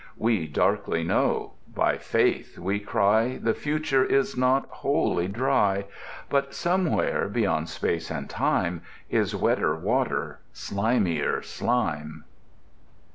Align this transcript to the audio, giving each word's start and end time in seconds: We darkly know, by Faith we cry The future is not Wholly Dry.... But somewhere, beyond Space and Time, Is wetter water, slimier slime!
We 0.17 0.47
darkly 0.47 1.03
know, 1.03 1.53
by 1.75 1.99
Faith 1.99 2.57
we 2.57 2.79
cry 2.79 3.37
The 3.39 3.53
future 3.53 4.03
is 4.03 4.35
not 4.35 4.65
Wholly 4.67 5.27
Dry.... 5.27 5.85
But 6.27 6.55
somewhere, 6.55 7.29
beyond 7.29 7.69
Space 7.69 8.09
and 8.09 8.27
Time, 8.27 8.81
Is 9.11 9.35
wetter 9.35 9.75
water, 9.75 10.39
slimier 10.55 11.43
slime! 11.43 12.23